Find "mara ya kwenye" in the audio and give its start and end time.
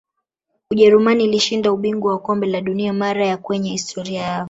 2.93-3.69